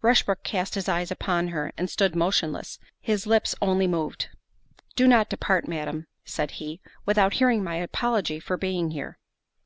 [0.00, 4.28] Rushbrook cast his eyes upon her, and stood motionless—his lips only moved.
[4.96, 9.18] "Do not depart, Madam," said he, "without hearing my apology for being here."